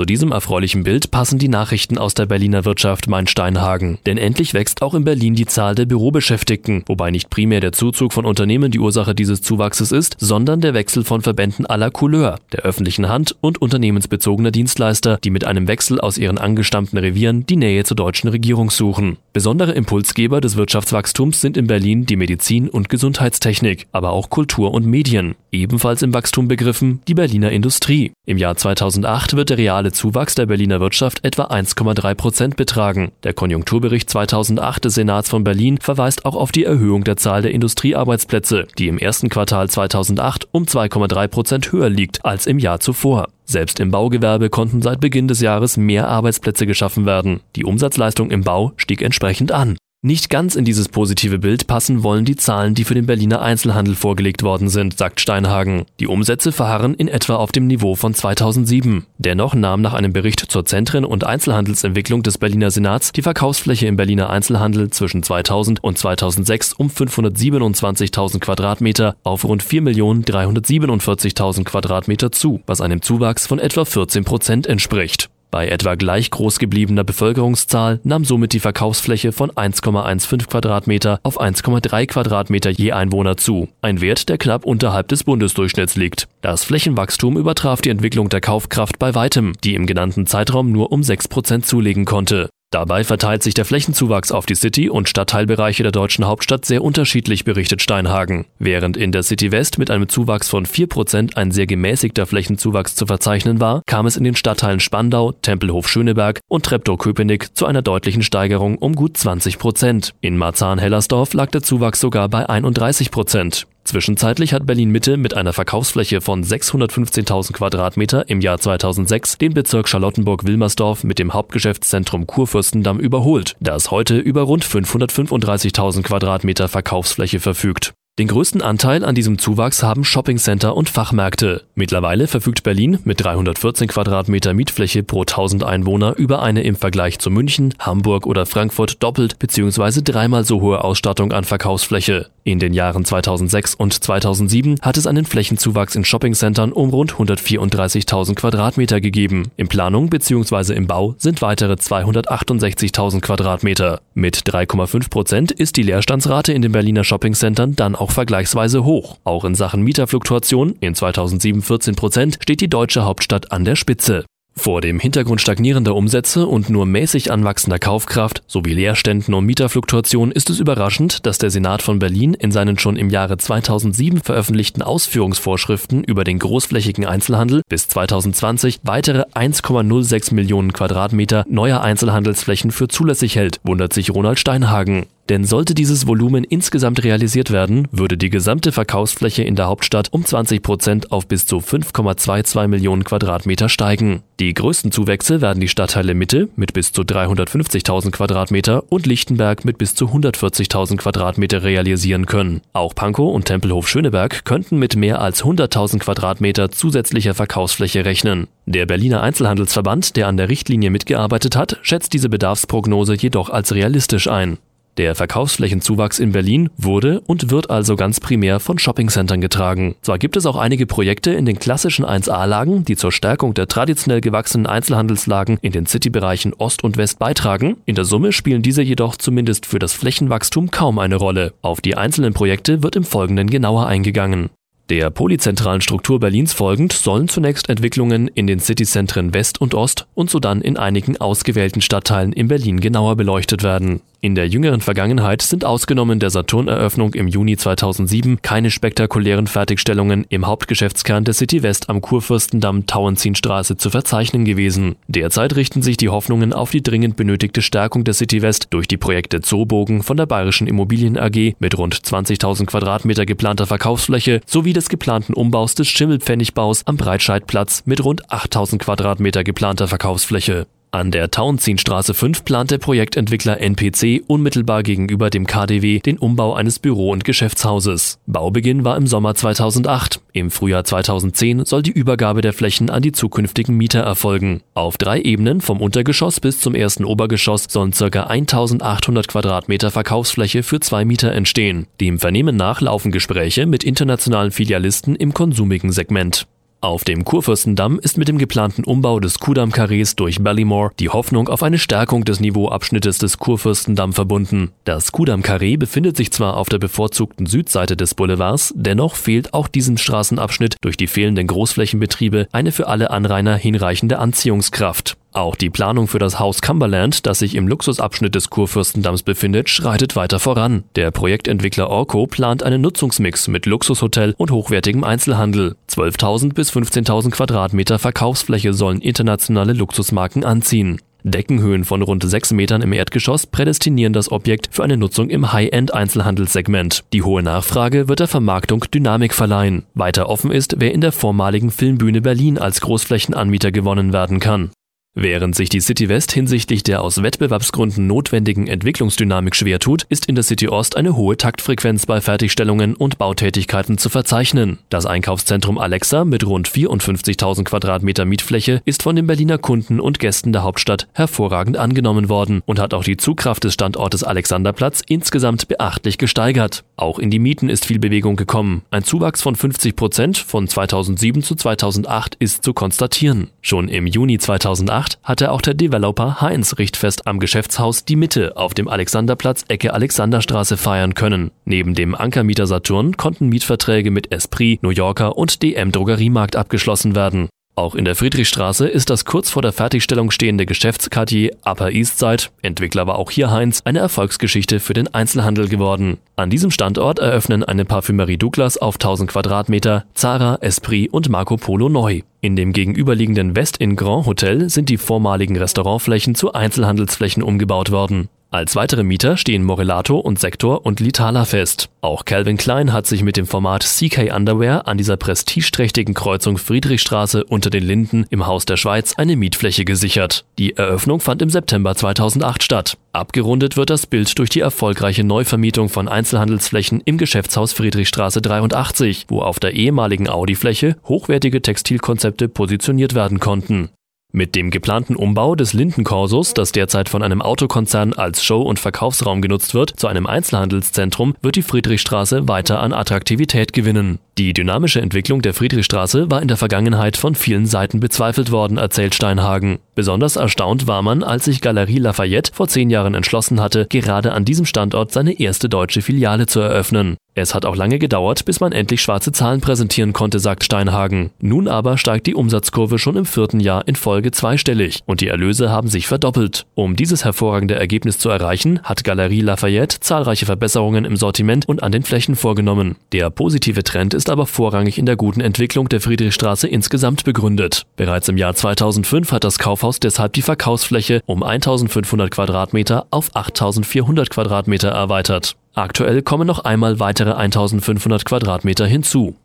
Zu 0.00 0.06
diesem 0.06 0.32
erfreulichen 0.32 0.82
Bild 0.82 1.10
passen 1.10 1.38
die 1.38 1.48
Nachrichten 1.48 1.98
aus 1.98 2.14
der 2.14 2.24
Berliner 2.24 2.64
Wirtschaft 2.64 3.06
Main-Steinhagen. 3.06 3.98
Denn 4.06 4.16
endlich 4.16 4.54
wächst 4.54 4.80
auch 4.80 4.94
in 4.94 5.04
Berlin 5.04 5.34
die 5.34 5.44
Zahl 5.44 5.74
der 5.74 5.84
Bürobeschäftigten, 5.84 6.84
wobei 6.86 7.10
nicht 7.10 7.28
primär 7.28 7.60
der 7.60 7.72
Zuzug 7.72 8.14
von 8.14 8.24
Unternehmen 8.24 8.70
die 8.70 8.78
Ursache 8.78 9.14
dieses 9.14 9.42
Zuwachses 9.42 9.92
ist, 9.92 10.16
sondern 10.18 10.62
der 10.62 10.72
Wechsel 10.72 11.04
von 11.04 11.20
Verbänden 11.20 11.66
aller 11.66 11.90
Couleur, 11.90 12.38
der 12.50 12.60
öffentlichen 12.60 13.10
Hand 13.10 13.36
und 13.42 13.60
unternehmensbezogener 13.60 14.50
Dienstleister, 14.50 15.18
die 15.22 15.28
mit 15.28 15.44
einem 15.44 15.68
Wechsel 15.68 16.00
aus 16.00 16.16
ihren 16.16 16.38
angestammten 16.38 16.98
Revieren 16.98 17.44
die 17.44 17.56
Nähe 17.56 17.84
zur 17.84 17.98
deutschen 17.98 18.30
Regierung 18.30 18.70
suchen. 18.70 19.18
Besondere 19.34 19.72
Impulsgeber 19.72 20.40
des 20.40 20.56
Wirtschaftswachstums 20.56 21.42
sind 21.42 21.58
in 21.58 21.66
Berlin 21.66 22.06
die 22.06 22.16
Medizin 22.16 22.70
und 22.70 22.88
Gesundheitstechnik, 22.88 23.86
aber 23.92 24.12
auch 24.12 24.30
Kultur 24.30 24.72
und 24.72 24.86
Medien. 24.86 25.34
Ebenfalls 25.52 26.02
im 26.02 26.14
Wachstum 26.14 26.46
begriffen 26.46 27.00
die 27.08 27.14
Berliner 27.14 27.50
Industrie. 27.50 28.12
Im 28.24 28.38
Jahr 28.38 28.56
2008 28.56 29.34
wird 29.34 29.50
der 29.50 29.58
reale 29.58 29.90
Zuwachs 29.90 30.36
der 30.36 30.46
Berliner 30.46 30.80
Wirtschaft 30.80 31.24
etwa 31.24 31.44
1,3 31.46 32.14
Prozent 32.14 32.56
betragen. 32.56 33.10
Der 33.24 33.34
Konjunkturbericht 33.34 34.08
2008 34.08 34.84
des 34.84 34.94
Senats 34.94 35.28
von 35.28 35.42
Berlin 35.42 35.78
verweist 35.78 36.24
auch 36.24 36.36
auf 36.36 36.52
die 36.52 36.64
Erhöhung 36.64 37.02
der 37.02 37.16
Zahl 37.16 37.42
der 37.42 37.50
Industriearbeitsplätze, 37.50 38.68
die 38.78 38.86
im 38.86 38.98
ersten 38.98 39.28
Quartal 39.28 39.68
2008 39.68 40.48
um 40.52 40.64
2,3 40.64 41.28
Prozent 41.28 41.72
höher 41.72 41.90
liegt 41.90 42.24
als 42.24 42.46
im 42.46 42.60
Jahr 42.60 42.78
zuvor. 42.78 43.28
Selbst 43.44 43.80
im 43.80 43.90
Baugewerbe 43.90 44.50
konnten 44.50 44.80
seit 44.82 45.00
Beginn 45.00 45.26
des 45.26 45.40
Jahres 45.40 45.76
mehr 45.76 46.06
Arbeitsplätze 46.06 46.66
geschaffen 46.66 47.06
werden. 47.06 47.40
Die 47.56 47.64
Umsatzleistung 47.64 48.30
im 48.30 48.42
Bau 48.42 48.72
stieg 48.76 49.02
entsprechend 49.02 49.50
an. 49.50 49.76
Nicht 50.02 50.30
ganz 50.30 50.56
in 50.56 50.64
dieses 50.64 50.88
positive 50.88 51.38
Bild 51.38 51.66
passen 51.66 52.02
wollen 52.02 52.24
die 52.24 52.36
Zahlen, 52.36 52.74
die 52.74 52.84
für 52.84 52.94
den 52.94 53.04
Berliner 53.04 53.42
Einzelhandel 53.42 53.94
vorgelegt 53.94 54.42
worden 54.42 54.70
sind, 54.70 54.96
sagt 54.96 55.20
Steinhagen. 55.20 55.84
Die 56.00 56.06
Umsätze 56.06 56.52
verharren 56.52 56.94
in 56.94 57.06
etwa 57.06 57.36
auf 57.36 57.52
dem 57.52 57.66
Niveau 57.66 57.96
von 57.96 58.14
2007. 58.14 59.04
Dennoch 59.18 59.52
nahm 59.52 59.82
nach 59.82 59.92
einem 59.92 60.14
Bericht 60.14 60.40
zur 60.40 60.64
Zentren- 60.64 61.04
und 61.04 61.24
Einzelhandelsentwicklung 61.24 62.22
des 62.22 62.38
Berliner 62.38 62.70
Senats 62.70 63.12
die 63.12 63.20
Verkaufsfläche 63.20 63.88
im 63.88 63.96
Berliner 63.96 64.30
Einzelhandel 64.30 64.88
zwischen 64.88 65.22
2000 65.22 65.84
und 65.84 65.98
2006 65.98 66.72
um 66.72 66.88
527.000 66.88 68.38
Quadratmeter 68.38 69.16
auf 69.22 69.44
rund 69.44 69.62
4.347.000 69.62 71.64
Quadratmeter 71.64 72.32
zu, 72.32 72.62
was 72.64 72.80
einem 72.80 73.02
Zuwachs 73.02 73.46
von 73.46 73.58
etwa 73.58 73.84
14 73.84 74.24
Prozent 74.24 74.66
entspricht. 74.66 75.28
Bei 75.50 75.66
etwa 75.66 75.96
gleich 75.96 76.30
groß 76.30 76.58
gebliebener 76.58 77.02
Bevölkerungszahl 77.02 78.00
nahm 78.04 78.24
somit 78.24 78.52
die 78.52 78.60
Verkaufsfläche 78.60 79.32
von 79.32 79.50
1,15 79.50 80.46
Quadratmeter 80.46 81.18
auf 81.24 81.40
1,3 81.40 82.06
Quadratmeter 82.06 82.70
je 82.70 82.92
Einwohner 82.92 83.36
zu, 83.36 83.68
ein 83.82 84.00
Wert, 84.00 84.28
der 84.28 84.38
knapp 84.38 84.64
unterhalb 84.64 85.08
des 85.08 85.24
Bundesdurchschnitts 85.24 85.96
liegt. 85.96 86.28
Das 86.40 86.62
Flächenwachstum 86.62 87.36
übertraf 87.36 87.80
die 87.80 87.90
Entwicklung 87.90 88.28
der 88.28 88.40
Kaufkraft 88.40 88.98
bei 88.98 89.14
weitem, 89.14 89.54
die 89.64 89.74
im 89.74 89.86
genannten 89.86 90.26
Zeitraum 90.26 90.70
nur 90.70 90.92
um 90.92 91.02
6 91.02 91.26
Prozent 91.28 91.66
zulegen 91.66 92.04
konnte. 92.04 92.48
Dabei 92.72 93.02
verteilt 93.02 93.42
sich 93.42 93.54
der 93.54 93.64
Flächenzuwachs 93.64 94.30
auf 94.30 94.46
die 94.46 94.54
City- 94.54 94.90
und 94.90 95.08
Stadtteilbereiche 95.08 95.82
der 95.82 95.90
deutschen 95.90 96.24
Hauptstadt 96.24 96.64
sehr 96.64 96.84
unterschiedlich, 96.84 97.44
berichtet 97.44 97.82
Steinhagen. 97.82 98.46
Während 98.60 98.96
in 98.96 99.10
der 99.10 99.24
City 99.24 99.50
West 99.50 99.78
mit 99.78 99.90
einem 99.90 100.08
Zuwachs 100.08 100.48
von 100.48 100.66
4% 100.66 101.34
ein 101.34 101.50
sehr 101.50 101.66
gemäßigter 101.66 102.26
Flächenzuwachs 102.26 102.94
zu 102.94 103.06
verzeichnen 103.06 103.58
war, 103.58 103.82
kam 103.86 104.06
es 104.06 104.16
in 104.16 104.22
den 104.22 104.36
Stadtteilen 104.36 104.78
Spandau, 104.78 105.32
Tempelhof-Schöneberg 105.32 106.38
und 106.46 106.64
Treptow-Köpenick 106.64 107.56
zu 107.56 107.66
einer 107.66 107.82
deutlichen 107.82 108.22
Steigerung 108.22 108.78
um 108.78 108.94
gut 108.94 109.16
20%. 109.16 110.12
In 110.20 110.36
Marzahn-Hellersdorf 110.36 111.34
lag 111.34 111.50
der 111.50 111.62
Zuwachs 111.62 111.98
sogar 111.98 112.28
bei 112.28 112.48
31%. 112.48 113.66
Zwischenzeitlich 113.84 114.52
hat 114.52 114.66
Berlin 114.66 114.90
Mitte 114.90 115.16
mit 115.16 115.36
einer 115.36 115.52
Verkaufsfläche 115.52 116.20
von 116.20 116.44
615.000 116.44 117.52
Quadratmeter 117.52 118.28
im 118.28 118.40
Jahr 118.40 118.58
2006 118.58 119.38
den 119.38 119.54
Bezirk 119.54 119.88
Charlottenburg-Wilmersdorf 119.88 121.02
mit 121.04 121.18
dem 121.18 121.32
Hauptgeschäftszentrum 121.32 122.26
Kurfürstendamm 122.26 123.00
überholt, 123.00 123.56
das 123.60 123.90
heute 123.90 124.18
über 124.18 124.42
rund 124.42 124.64
535.000 124.64 126.02
Quadratmeter 126.02 126.68
Verkaufsfläche 126.68 127.40
verfügt. 127.40 127.94
Den 128.18 128.28
größten 128.28 128.60
Anteil 128.60 129.02
an 129.02 129.14
diesem 129.14 129.38
Zuwachs 129.38 129.82
haben 129.82 130.04
Shoppingcenter 130.04 130.76
und 130.76 130.90
Fachmärkte. 130.90 131.62
Mittlerweile 131.74 132.26
verfügt 132.26 132.62
Berlin 132.62 132.98
mit 133.04 133.24
314 133.24 133.88
Quadratmeter 133.88 134.52
Mietfläche 134.52 135.02
pro 135.02 135.22
1000 135.22 135.64
Einwohner 135.64 136.16
über 136.16 136.42
eine 136.42 136.62
im 136.62 136.76
Vergleich 136.76 137.18
zu 137.18 137.30
München, 137.30 137.72
Hamburg 137.78 138.26
oder 138.26 138.44
Frankfurt 138.44 139.02
doppelt 139.02 139.38
bzw. 139.38 140.02
dreimal 140.02 140.44
so 140.44 140.60
hohe 140.60 140.84
Ausstattung 140.84 141.32
an 141.32 141.44
Verkaufsfläche. 141.44 142.26
In 142.42 142.58
den 142.58 142.74
Jahren 142.74 143.04
2006 143.04 143.74
und 143.74 143.92
2007 143.92 144.76
hat 144.82 144.96
es 144.96 145.06
einen 145.06 145.24
Flächenzuwachs 145.24 145.94
in 145.94 146.04
Shoppingcentern 146.04 146.72
um 146.72 146.90
rund 146.90 147.14
134.000 147.14 148.34
Quadratmeter 148.34 149.00
gegeben. 149.00 149.50
In 149.56 149.68
Planung 149.68 150.10
bzw. 150.10 150.74
im 150.74 150.86
Bau 150.86 151.14
sind 151.16 151.42
weitere 151.42 151.74
268.000 151.74 153.20
Quadratmeter. 153.20 154.00
Mit 154.14 154.36
3,5 154.38 155.10
Prozent 155.10 155.52
ist 155.52 155.76
die 155.76 155.82
Leerstandsrate 155.82 156.52
in 156.52 156.62
den 156.62 156.72
Berliner 156.72 157.04
Shoppingcentern 157.04 157.76
dann 157.76 157.94
auch 158.00 158.10
vergleichsweise 158.10 158.84
hoch. 158.84 159.18
Auch 159.24 159.44
in 159.44 159.54
Sachen 159.54 159.82
Mieterfluktuation, 159.82 160.76
in 160.80 160.94
2007 160.94 161.62
14 161.62 161.94
Prozent, 161.94 162.38
steht 162.42 162.60
die 162.60 162.70
deutsche 162.70 163.04
Hauptstadt 163.04 163.52
an 163.52 163.64
der 163.64 163.76
Spitze. 163.76 164.24
Vor 164.60 164.82
dem 164.82 165.00
Hintergrund 165.00 165.40
stagnierender 165.40 165.94
Umsätze 165.94 166.46
und 166.46 166.68
nur 166.68 166.84
mäßig 166.84 167.32
anwachsender 167.32 167.78
Kaufkraft 167.78 168.42
sowie 168.46 168.74
Leerständen 168.74 169.32
und 169.32 169.46
Mieterfluktuation 169.46 170.32
ist 170.32 170.50
es 170.50 170.58
überraschend, 170.60 171.24
dass 171.24 171.38
der 171.38 171.50
Senat 171.50 171.80
von 171.82 171.98
Berlin 171.98 172.34
in 172.34 172.52
seinen 172.52 172.78
schon 172.78 172.96
im 172.96 173.08
Jahre 173.08 173.38
2007 173.38 174.20
veröffentlichten 174.20 174.82
Ausführungsvorschriften 174.82 176.04
über 176.04 176.24
den 176.24 176.38
großflächigen 176.38 177.06
Einzelhandel 177.06 177.62
bis 177.68 177.88
2020 177.88 178.80
weitere 178.82 179.22
1,06 179.34 180.34
Millionen 180.34 180.72
Quadratmeter 180.72 181.44
neuer 181.48 181.80
Einzelhandelsflächen 181.80 182.70
für 182.70 182.88
zulässig 182.88 183.36
hält, 183.36 183.60
wundert 183.62 183.94
sich 183.94 184.10
Ronald 184.10 184.38
Steinhagen. 184.38 185.06
Denn 185.30 185.44
sollte 185.44 185.74
dieses 185.74 186.08
Volumen 186.08 186.42
insgesamt 186.42 187.04
realisiert 187.04 187.52
werden, 187.52 187.86
würde 187.92 188.18
die 188.18 188.30
gesamte 188.30 188.72
Verkaufsfläche 188.72 189.44
in 189.44 189.54
der 189.54 189.68
Hauptstadt 189.68 190.12
um 190.12 190.24
20 190.24 190.60
Prozent 190.60 191.12
auf 191.12 191.28
bis 191.28 191.46
zu 191.46 191.58
5,22 191.58 192.66
Millionen 192.66 193.04
Quadratmeter 193.04 193.68
steigen. 193.68 194.24
Die 194.40 194.52
größten 194.52 194.90
Zuwächse 194.90 195.40
werden 195.40 195.60
die 195.60 195.68
Stadtteile 195.68 196.14
Mitte 196.14 196.48
mit 196.56 196.72
bis 196.72 196.90
zu 196.90 197.02
350.000 197.02 198.10
Quadratmeter 198.10 198.82
und 198.90 199.06
Lichtenberg 199.06 199.64
mit 199.64 199.78
bis 199.78 199.94
zu 199.94 200.06
140.000 200.06 200.96
Quadratmeter 200.96 201.62
realisieren 201.62 202.26
können. 202.26 202.62
Auch 202.72 202.96
Pankow 202.96 203.32
und 203.32 203.44
Tempelhof 203.44 203.88
Schöneberg 203.88 204.44
könnten 204.44 204.80
mit 204.80 204.96
mehr 204.96 205.20
als 205.20 205.44
100.000 205.44 206.00
Quadratmeter 206.00 206.72
zusätzlicher 206.72 207.34
Verkaufsfläche 207.34 208.04
rechnen. 208.04 208.48
Der 208.66 208.84
Berliner 208.84 209.22
Einzelhandelsverband, 209.22 210.16
der 210.16 210.26
an 210.26 210.36
der 210.36 210.48
Richtlinie 210.48 210.90
mitgearbeitet 210.90 211.54
hat, 211.54 211.78
schätzt 211.82 212.14
diese 212.14 212.28
Bedarfsprognose 212.28 213.14
jedoch 213.14 213.48
als 213.48 213.72
realistisch 213.72 214.26
ein. 214.26 214.58
Der 215.00 215.14
Verkaufsflächenzuwachs 215.14 216.18
in 216.18 216.32
Berlin 216.32 216.68
wurde 216.76 217.22
und 217.22 217.50
wird 217.50 217.70
also 217.70 217.96
ganz 217.96 218.20
primär 218.20 218.60
von 218.60 218.78
Shoppingcentern 218.78 219.40
getragen. 219.40 219.94
Zwar 220.02 220.18
gibt 220.18 220.36
es 220.36 220.44
auch 220.44 220.56
einige 220.56 220.84
Projekte 220.84 221.30
in 221.30 221.46
den 221.46 221.58
klassischen 221.58 222.04
1A-Lagen, 222.04 222.84
die 222.84 222.96
zur 222.96 223.10
Stärkung 223.10 223.54
der 223.54 223.66
traditionell 223.66 224.20
gewachsenen 224.20 224.66
Einzelhandelslagen 224.66 225.56
in 225.62 225.72
den 225.72 225.86
Citybereichen 225.86 226.52
Ost 226.52 226.84
und 226.84 226.98
West 226.98 227.18
beitragen. 227.18 227.78
In 227.86 227.94
der 227.94 228.04
Summe 228.04 228.30
spielen 228.32 228.60
diese 228.60 228.82
jedoch 228.82 229.16
zumindest 229.16 229.64
für 229.64 229.78
das 229.78 229.94
Flächenwachstum 229.94 230.70
kaum 230.70 230.98
eine 230.98 231.16
Rolle. 231.16 231.54
Auf 231.62 231.80
die 231.80 231.96
einzelnen 231.96 232.34
Projekte 232.34 232.82
wird 232.82 232.94
im 232.94 233.04
Folgenden 233.04 233.48
genauer 233.48 233.86
eingegangen. 233.86 234.50
Der 234.90 235.08
polyzentralen 235.08 235.80
Struktur 235.80 236.20
Berlins 236.20 236.52
folgend 236.52 236.92
sollen 236.92 237.28
zunächst 237.28 237.70
Entwicklungen 237.70 238.28
in 238.28 238.46
den 238.46 238.60
Cityzentren 238.60 239.32
West 239.32 239.62
und 239.62 239.74
Ost 239.74 240.08
und 240.12 240.28
sodann 240.28 240.60
in 240.60 240.76
einigen 240.76 241.16
ausgewählten 241.16 241.80
Stadtteilen 241.80 242.34
in 242.34 242.48
Berlin 242.48 242.80
genauer 242.80 243.16
beleuchtet 243.16 243.62
werden. 243.62 244.02
In 244.22 244.34
der 244.34 244.48
jüngeren 244.48 244.82
Vergangenheit 244.82 245.40
sind 245.40 245.64
ausgenommen 245.64 246.18
der 246.18 246.28
Saturn-Eröffnung 246.28 247.14
im 247.14 247.26
Juni 247.26 247.56
2007 247.56 248.42
keine 248.42 248.70
spektakulären 248.70 249.46
Fertigstellungen 249.46 250.26
im 250.28 250.46
Hauptgeschäftskern 250.46 251.24
der 251.24 251.32
City 251.32 251.62
West 251.62 251.88
am 251.88 252.02
Kurfürstendamm 252.02 252.84
Tauentzienstraße 252.84 253.78
zu 253.78 253.88
verzeichnen 253.88 254.44
gewesen. 254.44 254.96
Derzeit 255.08 255.56
richten 255.56 255.80
sich 255.80 255.96
die 255.96 256.10
Hoffnungen 256.10 256.52
auf 256.52 256.70
die 256.70 256.82
dringend 256.82 257.16
benötigte 257.16 257.62
Stärkung 257.62 258.04
der 258.04 258.12
City 258.12 258.42
West 258.42 258.66
durch 258.68 258.86
die 258.86 258.98
Projekte 258.98 259.40
Zoobogen 259.40 260.02
von 260.02 260.18
der 260.18 260.26
Bayerischen 260.26 260.66
Immobilien 260.66 261.16
AG 261.16 261.54
mit 261.58 261.78
rund 261.78 261.94
20.000 261.94 262.66
Quadratmeter 262.66 263.24
geplanter 263.24 263.66
Verkaufsfläche 263.66 264.42
sowie 264.44 264.74
des 264.74 264.90
geplanten 264.90 265.32
Umbaus 265.32 265.74
des 265.74 265.88
Schimmelpfennigbaus 265.88 266.86
am 266.86 266.98
Breitscheidplatz 266.98 267.84
mit 267.86 268.04
rund 268.04 268.26
8.000 268.26 268.76
Quadratmeter 268.76 269.44
geplanter 269.44 269.88
Verkaufsfläche. 269.88 270.66
An 270.92 271.12
der 271.12 271.30
Tauentzienstraße 271.30 272.14
5 272.14 272.44
plant 272.44 272.72
der 272.72 272.78
Projektentwickler 272.78 273.60
NPC 273.60 274.24
unmittelbar 274.26 274.82
gegenüber 274.82 275.30
dem 275.30 275.46
KDW 275.46 276.00
den 276.00 276.18
Umbau 276.18 276.54
eines 276.54 276.80
Büro- 276.80 277.12
und 277.12 277.22
Geschäftshauses. 277.22 278.18
Baubeginn 278.26 278.82
war 278.82 278.96
im 278.96 279.06
Sommer 279.06 279.36
2008. 279.36 280.20
Im 280.32 280.50
Frühjahr 280.50 280.82
2010 280.82 281.64
soll 281.64 281.84
die 281.84 281.92
Übergabe 281.92 282.40
der 282.40 282.52
Flächen 282.52 282.90
an 282.90 283.02
die 283.02 283.12
zukünftigen 283.12 283.76
Mieter 283.76 284.00
erfolgen. 284.00 284.62
Auf 284.74 284.98
drei 284.98 285.20
Ebenen 285.20 285.60
vom 285.60 285.80
Untergeschoss 285.80 286.40
bis 286.40 286.60
zum 286.60 286.74
ersten 286.74 287.04
Obergeschoss 287.04 287.66
sollen 287.68 287.92
ca. 287.92 288.24
1800 288.24 289.28
Quadratmeter 289.28 289.92
Verkaufsfläche 289.92 290.64
für 290.64 290.80
zwei 290.80 291.04
Mieter 291.04 291.30
entstehen. 291.30 291.86
Dem 292.00 292.18
Vernehmen 292.18 292.56
nach 292.56 292.80
laufen 292.80 293.12
Gespräche 293.12 293.66
mit 293.66 293.84
internationalen 293.84 294.50
Filialisten 294.50 295.14
im 295.14 295.34
konsumigen 295.34 295.92
Segment. 295.92 296.48
Auf 296.82 297.04
dem 297.04 297.26
Kurfürstendamm 297.26 297.98
ist 297.98 298.16
mit 298.16 298.28
dem 298.28 298.38
geplanten 298.38 298.84
Umbau 298.84 299.20
des 299.20 299.38
Kudamm-Karrees 299.38 300.16
durch 300.16 300.42
Ballymore 300.42 300.92
die 300.98 301.10
Hoffnung 301.10 301.50
auf 301.50 301.62
eine 301.62 301.78
Stärkung 301.78 302.24
des 302.24 302.40
Niveauabschnittes 302.40 303.18
des 303.18 303.36
Kurfürstendamm 303.36 304.14
verbunden. 304.14 304.70
Das 304.84 305.12
Kudamm-Karree 305.12 305.76
befindet 305.76 306.16
sich 306.16 306.32
zwar 306.32 306.56
auf 306.56 306.70
der 306.70 306.78
bevorzugten 306.78 307.44
Südseite 307.44 307.98
des 307.98 308.14
Boulevards, 308.14 308.72
dennoch 308.74 309.14
fehlt 309.16 309.52
auch 309.52 309.68
diesem 309.68 309.98
Straßenabschnitt 309.98 310.76
durch 310.80 310.96
die 310.96 311.06
fehlenden 311.06 311.48
Großflächenbetriebe 311.48 312.48
eine 312.50 312.72
für 312.72 312.86
alle 312.86 313.10
Anrainer 313.10 313.56
hinreichende 313.56 314.18
Anziehungskraft. 314.18 315.18
Auch 315.32 315.54
die 315.54 315.70
Planung 315.70 316.08
für 316.08 316.18
das 316.18 316.40
Haus 316.40 316.60
Cumberland, 316.60 317.24
das 317.24 317.38
sich 317.38 317.54
im 317.54 317.68
Luxusabschnitt 317.68 318.34
des 318.34 318.50
Kurfürstendamms 318.50 319.22
befindet, 319.22 319.68
schreitet 319.68 320.16
weiter 320.16 320.40
voran. 320.40 320.82
Der 320.96 321.12
Projektentwickler 321.12 321.88
Orco 321.88 322.26
plant 322.26 322.64
einen 322.64 322.80
Nutzungsmix 322.80 323.46
mit 323.46 323.64
Luxushotel 323.64 324.34
und 324.38 324.50
hochwertigem 324.50 325.04
Einzelhandel. 325.04 325.76
12.000 325.88 326.54
bis 326.54 326.72
15.000 326.72 327.30
Quadratmeter 327.30 328.00
Verkaufsfläche 328.00 328.74
sollen 328.74 329.00
internationale 329.00 329.72
Luxusmarken 329.72 330.44
anziehen. 330.44 331.00
Deckenhöhen 331.22 331.84
von 331.84 332.02
rund 332.02 332.24
6 332.24 332.52
Metern 332.52 332.82
im 332.82 332.92
Erdgeschoss 332.92 333.46
prädestinieren 333.46 334.12
das 334.12 334.32
Objekt 334.32 334.70
für 334.72 334.82
eine 334.82 334.96
Nutzung 334.96 335.28
im 335.28 335.52
High-End-Einzelhandelssegment. 335.52 337.04
Die 337.12 337.22
hohe 337.22 337.42
Nachfrage 337.42 338.08
wird 338.08 338.20
der 338.20 338.28
Vermarktung 338.28 338.84
Dynamik 338.92 339.34
verleihen. 339.34 339.84
Weiter 339.94 340.28
offen 340.28 340.50
ist, 340.50 340.76
wer 340.78 340.92
in 340.92 341.02
der 341.02 341.12
vormaligen 341.12 341.70
Filmbühne 341.70 342.20
Berlin 342.22 342.58
als 342.58 342.80
Großflächenanbieter 342.80 343.70
gewonnen 343.70 344.12
werden 344.12 344.40
kann. 344.40 344.70
Während 345.16 345.56
sich 345.56 345.68
die 345.68 345.80
City 345.80 346.08
West 346.08 346.30
hinsichtlich 346.30 346.84
der 346.84 347.02
aus 347.02 347.20
Wettbewerbsgründen 347.20 348.06
notwendigen 348.06 348.68
Entwicklungsdynamik 348.68 349.56
schwer 349.56 349.80
tut, 349.80 350.04
ist 350.08 350.26
in 350.26 350.36
der 350.36 350.44
City 350.44 350.68
Ost 350.68 350.96
eine 350.96 351.16
hohe 351.16 351.36
Taktfrequenz 351.36 352.06
bei 352.06 352.20
Fertigstellungen 352.20 352.94
und 352.94 353.18
Bautätigkeiten 353.18 353.98
zu 353.98 354.08
verzeichnen. 354.08 354.78
Das 354.88 355.06
Einkaufszentrum 355.06 355.78
Alexa 355.78 356.24
mit 356.24 356.46
rund 356.46 356.68
54.000 356.68 357.64
Quadratmeter 357.64 358.24
Mietfläche 358.24 358.82
ist 358.84 359.02
von 359.02 359.16
den 359.16 359.26
Berliner 359.26 359.58
Kunden 359.58 359.98
und 359.98 360.20
Gästen 360.20 360.52
der 360.52 360.62
Hauptstadt 360.62 361.08
hervorragend 361.12 361.76
angenommen 361.76 362.28
worden 362.28 362.62
und 362.64 362.78
hat 362.78 362.94
auch 362.94 363.02
die 363.02 363.16
Zugkraft 363.16 363.64
des 363.64 363.74
Standortes 363.74 364.22
Alexanderplatz 364.22 365.02
insgesamt 365.08 365.66
beachtlich 365.66 366.18
gesteigert. 366.18 366.84
Auch 366.94 367.18
in 367.18 367.32
die 367.32 367.40
Mieten 367.40 367.68
ist 367.68 367.84
viel 367.84 367.98
Bewegung 367.98 368.36
gekommen. 368.36 368.82
Ein 368.92 369.02
Zuwachs 369.02 369.42
von 369.42 369.56
50 369.56 369.96
Prozent 369.96 370.38
von 370.38 370.68
2007 370.68 371.42
zu 371.42 371.56
2008 371.56 372.36
ist 372.38 372.62
zu 372.62 372.74
konstatieren. 372.74 373.50
Schon 373.60 373.88
im 373.88 374.06
Juni 374.06 374.38
2008 374.38 374.99
2008 375.00 375.18
hatte 375.22 375.52
auch 375.52 375.62
der 375.62 375.74
Developer 375.74 376.40
Heinz 376.40 376.78
Richtfest 376.78 377.26
am 377.26 377.40
Geschäftshaus 377.40 378.04
Die 378.04 378.16
Mitte 378.16 378.56
auf 378.56 378.74
dem 378.74 378.88
Alexanderplatz 378.88 379.64
Ecke 379.68 379.94
Alexanderstraße 379.94 380.76
feiern 380.76 381.14
können. 381.14 381.50
Neben 381.64 381.94
dem 381.94 382.14
Ankermieter 382.14 382.66
Saturn 382.66 383.16
konnten 383.16 383.48
Mietverträge 383.48 384.10
mit 384.10 384.32
Esprit, 384.32 384.82
New 384.82 384.90
Yorker 384.90 385.36
und 385.38 385.62
DM 385.62 385.92
Drogeriemarkt 385.92 386.56
abgeschlossen 386.56 387.14
werden. 387.14 387.48
Auch 387.80 387.94
in 387.94 388.04
der 388.04 388.14
Friedrichstraße 388.14 388.86
ist 388.86 389.08
das 389.08 389.24
kurz 389.24 389.48
vor 389.48 389.62
der 389.62 389.72
Fertigstellung 389.72 390.30
stehende 390.30 390.66
Geschäftskartier 390.66 391.56
Upper 391.64 391.90
East 391.90 392.18
Side, 392.18 392.50
Entwickler 392.60 393.06
war 393.06 393.18
auch 393.18 393.30
hier 393.30 393.50
Heinz, 393.50 393.80
eine 393.86 394.00
Erfolgsgeschichte 394.00 394.80
für 394.80 394.92
den 394.92 395.08
Einzelhandel 395.14 395.66
geworden. 395.66 396.18
An 396.36 396.50
diesem 396.50 396.70
Standort 396.70 397.20
eröffnen 397.20 397.64
eine 397.64 397.86
Parfümerie 397.86 398.36
Douglas 398.36 398.76
auf 398.76 398.96
1000 398.96 399.30
Quadratmeter, 399.30 400.04
Zara, 400.12 400.58
Esprit 400.60 401.10
und 401.10 401.30
Marco 401.30 401.56
Polo 401.56 401.88
neu. 401.88 402.20
In 402.42 402.54
dem 402.54 402.74
gegenüberliegenden 402.74 403.56
West 403.56 403.78
in 403.78 403.96
Grand 403.96 404.26
Hotel 404.26 404.68
sind 404.68 404.90
die 404.90 404.98
vormaligen 404.98 405.56
Restaurantflächen 405.56 406.34
zu 406.34 406.52
Einzelhandelsflächen 406.52 407.42
umgebaut 407.42 407.90
worden. 407.90 408.28
Als 408.52 408.74
weitere 408.74 409.04
Mieter 409.04 409.36
stehen 409.36 409.62
Morelato 409.62 410.18
und 410.18 410.40
Sektor 410.40 410.84
und 410.84 410.98
Litala 410.98 411.44
fest. 411.44 411.88
Auch 412.00 412.24
Calvin 412.24 412.56
Klein 412.56 412.92
hat 412.92 413.06
sich 413.06 413.22
mit 413.22 413.36
dem 413.36 413.46
Format 413.46 413.84
CK 413.84 414.34
Underwear 414.34 414.88
an 414.88 414.98
dieser 414.98 415.16
prestigeträchtigen 415.16 416.14
Kreuzung 416.14 416.58
Friedrichstraße 416.58 417.44
unter 417.44 417.70
den 417.70 417.84
Linden 417.84 418.26
im 418.28 418.48
Haus 418.48 418.64
der 418.64 418.76
Schweiz 418.76 419.14
eine 419.16 419.36
Mietfläche 419.36 419.84
gesichert. 419.84 420.46
Die 420.58 420.76
Eröffnung 420.76 421.20
fand 421.20 421.42
im 421.42 421.50
September 421.50 421.94
2008 421.94 422.64
statt. 422.64 422.98
Abgerundet 423.12 423.76
wird 423.76 423.90
das 423.90 424.08
Bild 424.08 424.36
durch 424.36 424.50
die 424.50 424.60
erfolgreiche 424.60 425.22
Neuvermietung 425.22 425.88
von 425.88 426.08
Einzelhandelsflächen 426.08 427.02
im 427.04 427.18
Geschäftshaus 427.18 427.72
Friedrichstraße 427.72 428.42
83, 428.42 429.26
wo 429.28 429.42
auf 429.42 429.60
der 429.60 429.74
ehemaligen 429.74 430.28
Audi-Fläche 430.28 430.96
hochwertige 431.04 431.62
Textilkonzepte 431.62 432.48
positioniert 432.48 433.14
werden 433.14 433.38
konnten. 433.38 433.90
Mit 434.32 434.54
dem 434.54 434.70
geplanten 434.70 435.16
Umbau 435.16 435.56
des 435.56 435.72
Lindenkorsos, 435.72 436.54
das 436.54 436.70
derzeit 436.70 437.08
von 437.08 437.24
einem 437.24 437.42
Autokonzern 437.42 438.12
als 438.12 438.44
Show- 438.44 438.62
und 438.62 438.78
Verkaufsraum 438.78 439.42
genutzt 439.42 439.74
wird, 439.74 439.98
zu 439.98 440.06
einem 440.06 440.26
Einzelhandelszentrum, 440.26 441.34
wird 441.42 441.56
die 441.56 441.62
Friedrichstraße 441.62 442.46
weiter 442.46 442.80
an 442.80 442.92
Attraktivität 442.92 443.72
gewinnen. 443.72 444.20
Die 444.38 444.52
dynamische 444.52 445.00
Entwicklung 445.00 445.42
der 445.42 445.52
Friedrichstraße 445.52 446.30
war 446.30 446.40
in 446.40 446.48
der 446.48 446.56
Vergangenheit 446.56 447.16
von 447.16 447.34
vielen 447.34 447.66
Seiten 447.66 447.98
bezweifelt 447.98 448.52
worden, 448.52 448.78
erzählt 448.78 449.16
Steinhagen. 449.16 449.80
Besonders 449.96 450.36
erstaunt 450.36 450.86
war 450.86 451.02
man, 451.02 451.24
als 451.24 451.46
sich 451.46 451.60
Galerie 451.60 451.98
Lafayette 451.98 452.52
vor 452.54 452.68
zehn 452.68 452.88
Jahren 452.88 453.14
entschlossen 453.14 453.60
hatte, 453.60 453.86
gerade 453.90 454.32
an 454.32 454.44
diesem 454.44 454.64
Standort 454.64 455.12
seine 455.12 455.40
erste 455.40 455.68
deutsche 455.68 456.02
Filiale 456.02 456.46
zu 456.46 456.60
eröffnen. 456.60 457.16
Es 457.34 457.54
hat 457.54 457.64
auch 457.64 457.76
lange 457.76 457.98
gedauert, 457.98 458.44
bis 458.44 458.60
man 458.60 458.72
endlich 458.72 459.00
schwarze 459.00 459.30
Zahlen 459.30 459.60
präsentieren 459.60 460.12
konnte, 460.12 460.40
sagt 460.40 460.64
Steinhagen. 460.64 461.30
Nun 461.40 461.68
aber 461.68 461.96
steigt 461.96 462.26
die 462.26 462.34
Umsatzkurve 462.34 462.98
schon 462.98 463.16
im 463.16 463.24
vierten 463.24 463.60
Jahr 463.60 463.86
in 463.86 463.94
Folge 463.94 464.32
zweistellig 464.32 465.00
und 465.06 465.20
die 465.20 465.28
Erlöse 465.28 465.70
haben 465.70 465.88
sich 465.88 466.08
verdoppelt. 466.08 466.66
Um 466.74 466.96
dieses 466.96 467.24
hervorragende 467.24 467.76
Ergebnis 467.76 468.18
zu 468.18 468.30
erreichen, 468.30 468.80
hat 468.82 469.04
Galerie 469.04 469.42
Lafayette 469.42 470.00
zahlreiche 470.00 470.46
Verbesserungen 470.46 471.04
im 471.04 471.16
Sortiment 471.16 471.68
und 471.68 471.84
an 471.84 471.92
den 471.92 472.02
Flächen 472.02 472.34
vorgenommen. 472.34 472.96
Der 473.12 473.30
positive 473.30 473.84
Trend 473.84 474.12
ist 474.12 474.28
aber 474.28 474.46
vorrangig 474.46 474.98
in 474.98 475.06
der 475.06 475.16
guten 475.16 475.40
Entwicklung 475.40 475.88
der 475.88 476.00
Friedrichstraße 476.00 476.66
insgesamt 476.66 477.24
begründet. 477.24 477.84
Bereits 477.96 478.28
im 478.28 478.38
Jahr 478.38 478.54
2005 478.54 479.30
hat 479.30 479.44
das 479.44 479.58
Kaufhaus 479.58 480.00
deshalb 480.00 480.32
die 480.32 480.42
Verkaufsfläche 480.42 481.22
um 481.26 481.44
1500 481.44 482.30
Quadratmeter 482.30 483.06
auf 483.10 483.30
8400 483.34 484.30
Quadratmeter 484.30 484.88
erweitert. 484.88 485.54
Aktuell 485.74 486.22
kommen 486.22 486.46
noch 486.46 486.60
einmal 486.60 486.98
weitere 487.00 487.32
1500 487.32 488.24
Quadratmeter 488.24 488.86
hinzu. 488.86 489.36